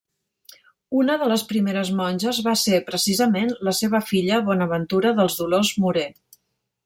Una 0.99 1.17
de 1.23 1.27
les 1.31 1.43
primeres 1.51 1.91
monges 1.99 2.39
va 2.47 2.55
ser, 2.63 2.79
precisament, 2.89 3.53
la 3.69 3.75
seva 3.81 4.03
filla 4.13 4.41
Bonaventura 4.49 5.15
dels 5.21 5.41
Dolors 5.43 5.75
Morer. 5.85 6.09